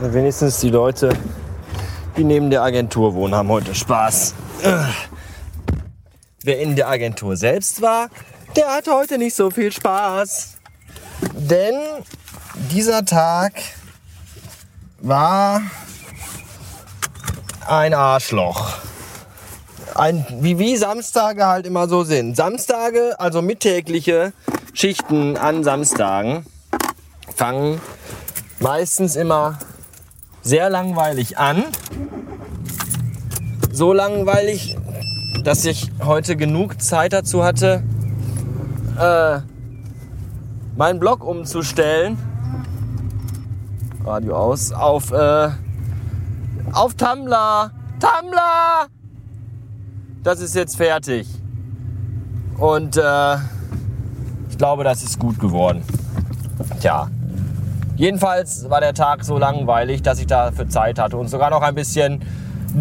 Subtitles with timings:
[0.00, 1.10] Wenigstens die Leute,
[2.16, 4.32] die neben der Agentur wohnen, haben heute Spaß.
[6.46, 8.10] Wer in der Agentur selbst war,
[8.54, 10.58] der hat heute nicht so viel Spaß.
[11.32, 11.74] Denn
[12.70, 13.54] dieser Tag
[14.98, 15.62] war
[17.66, 18.74] ein Arschloch.
[19.94, 22.36] Ein, wie, wie Samstage halt immer so sind.
[22.36, 24.34] Samstage, also mittägliche
[24.74, 26.44] Schichten an Samstagen,
[27.34, 27.80] fangen
[28.60, 29.58] meistens immer
[30.42, 31.64] sehr langweilig an.
[33.72, 34.76] So langweilig,
[35.44, 37.82] dass ich heute genug Zeit dazu hatte,
[38.98, 39.38] äh,
[40.76, 42.18] meinen Blog umzustellen.
[44.04, 44.72] Radio aus.
[44.72, 45.50] Auf, äh,
[46.72, 47.70] auf Tumblr.
[48.00, 48.88] Tumblr!
[50.22, 51.28] Das ist jetzt fertig.
[52.58, 53.36] Und äh,
[54.48, 55.82] ich glaube, das ist gut geworden.
[56.80, 57.08] Tja,
[57.96, 61.76] Jedenfalls war der Tag so langweilig, dass ich dafür Zeit hatte und sogar noch ein
[61.76, 62.22] bisschen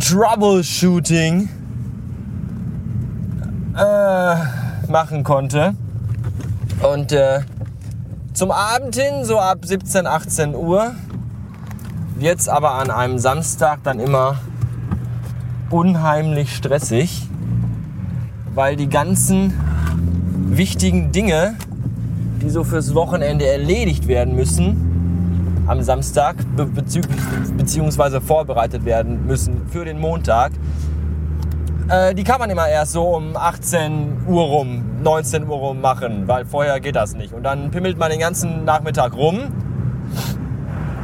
[0.00, 1.48] Troubleshooting
[3.78, 5.74] äh, machen konnte.
[6.82, 7.40] Und äh,
[8.34, 10.94] zum Abend hin, so ab 17, 18 Uhr,
[12.18, 14.36] jetzt aber an einem Samstag dann immer
[15.70, 17.28] unheimlich stressig,
[18.54, 19.52] weil die ganzen
[20.50, 21.54] wichtigen Dinge,
[22.42, 27.20] die so fürs Wochenende erledigt werden müssen, am Samstag bezüglich,
[27.56, 30.52] beziehungsweise vorbereitet werden müssen für den Montag.
[31.88, 36.28] Äh, die kann man immer erst so um 18 Uhr rum, 19 Uhr rum machen,
[36.28, 37.32] weil vorher geht das nicht.
[37.32, 39.52] Und dann pimmelt man den ganzen Nachmittag rum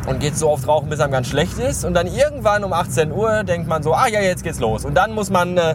[0.07, 1.87] und geht so oft rauchen, bis einem ganz schlecht ist.
[1.87, 4.85] Und dann irgendwann um 18 Uhr denkt man so, ah ja, jetzt geht's los.
[4.85, 5.75] Und dann muss man äh,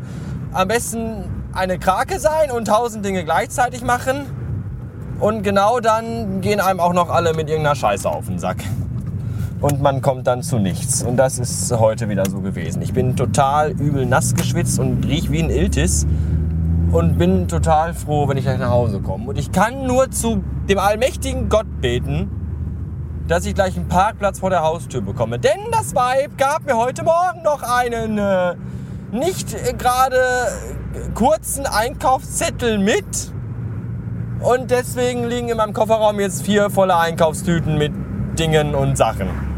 [0.54, 1.24] am besten
[1.54, 4.28] eine Krake sein und tausend Dinge gleichzeitig machen.
[5.20, 8.58] Und genau dann gehen einem auch noch alle mit irgendeiner Scheiße auf den Sack
[9.62, 11.04] und man kommt dann zu nichts.
[11.04, 12.82] Und das ist heute wieder so gewesen.
[12.82, 16.08] Ich bin total übel nass geschwitzt und riech wie ein Iltis
[16.92, 19.30] und bin total froh, wenn ich gleich nach Hause komme.
[19.30, 22.30] Und ich kann nur zu dem allmächtigen Gott beten,
[23.28, 25.40] dass ich gleich einen Parkplatz vor der Haustür bekomme.
[25.40, 28.56] Denn das Weib gab mir heute Morgen noch einen äh,
[29.12, 30.16] nicht gerade
[31.14, 33.34] kurzen Einkaufszettel mit.
[34.40, 37.92] Und deswegen liegen in meinem Kofferraum jetzt vier volle Einkaufstüten mit
[38.40, 39.49] Dingen und Sachen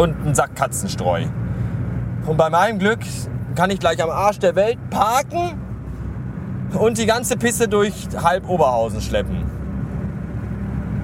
[0.00, 1.26] und einen Sack Katzenstreu.
[2.26, 3.00] Und bei meinem Glück
[3.54, 5.58] kann ich gleich am Arsch der Welt parken
[6.72, 9.44] und die ganze Pisse durch halb Oberhausen schleppen.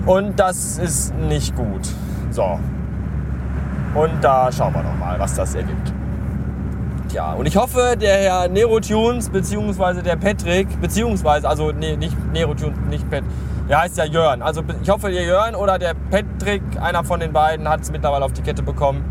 [0.07, 1.87] Und das ist nicht gut.
[2.31, 2.59] So.
[3.95, 5.93] Und da schauen wir noch mal, was das ergibt.
[7.09, 12.77] Tja, und ich hoffe, der Herr Nerotunes, beziehungsweise der Patrick, beziehungsweise, also nee, nicht Nerotunes,
[12.91, 13.31] nicht Patrick,
[13.69, 14.43] der heißt ja Jörn.
[14.43, 18.25] Also ich hoffe, der Jörn oder der Patrick, einer von den beiden, hat es mittlerweile
[18.25, 19.05] auf die Kette bekommen.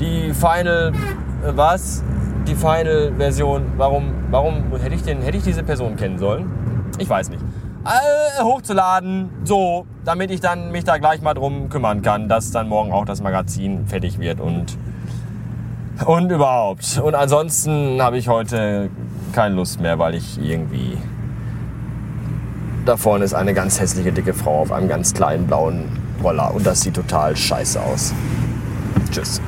[0.00, 0.92] Die Final,
[1.44, 2.02] äh, was?
[2.46, 3.72] Die Final-Version.
[3.76, 6.50] Warum, warum hätte ich, den, hätte ich diese Person kennen sollen?
[6.98, 7.42] Ich weiß nicht.
[7.84, 12.68] Äh, hochzuladen, so, damit ich dann mich da gleich mal drum kümmern kann, dass dann
[12.68, 14.76] morgen auch das Magazin fertig wird und
[16.04, 16.98] und überhaupt.
[16.98, 18.90] Und ansonsten habe ich heute
[19.32, 20.96] keine Lust mehr, weil ich irgendwie
[22.84, 25.84] da vorne ist eine ganz hässliche dicke Frau auf einem ganz kleinen blauen
[26.22, 28.14] Roller und das sieht total scheiße aus.
[29.10, 29.42] Tschüss.